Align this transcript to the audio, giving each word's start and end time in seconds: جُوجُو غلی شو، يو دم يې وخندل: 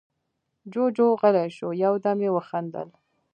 جُوجُو 0.71 1.07
غلی 1.19 1.47
شو، 1.55 1.69
يو 1.83 1.93
دم 2.03 2.19
يې 2.25 2.29
وخندل: 2.37 2.89